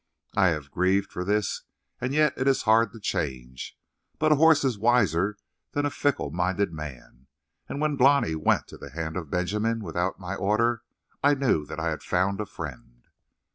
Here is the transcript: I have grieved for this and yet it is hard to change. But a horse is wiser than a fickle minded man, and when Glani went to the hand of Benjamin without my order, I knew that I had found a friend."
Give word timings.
I 0.35 0.47
have 0.47 0.71
grieved 0.71 1.11
for 1.11 1.23
this 1.23 1.61
and 1.99 2.11
yet 2.11 2.33
it 2.35 2.47
is 2.47 2.63
hard 2.63 2.91
to 2.91 2.99
change. 2.99 3.77
But 4.17 4.31
a 4.31 4.35
horse 4.37 4.63
is 4.63 4.79
wiser 4.79 5.37
than 5.73 5.85
a 5.85 5.91
fickle 5.91 6.31
minded 6.31 6.73
man, 6.73 7.27
and 7.69 7.79
when 7.79 7.97
Glani 7.97 8.33
went 8.33 8.67
to 8.69 8.77
the 8.79 8.89
hand 8.89 9.15
of 9.15 9.29
Benjamin 9.29 9.83
without 9.83 10.19
my 10.19 10.33
order, 10.33 10.81
I 11.23 11.35
knew 11.35 11.67
that 11.67 11.79
I 11.79 11.91
had 11.91 12.01
found 12.01 12.41
a 12.41 12.47
friend." 12.47 13.03